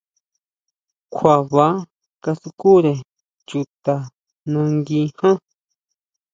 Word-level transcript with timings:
Kjua 1.13 1.35
baa 1.51 1.75
kasukure 2.23 2.91
chuta 3.47 3.93
nangui 4.51 5.03
ján. 5.17 5.37